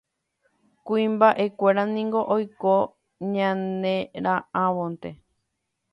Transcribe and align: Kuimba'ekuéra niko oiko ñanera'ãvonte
Kuimba'ekuéra 0.85 1.83
niko 1.95 2.19
oiko 2.35 2.73
ñanera'ãvonte 3.33 5.09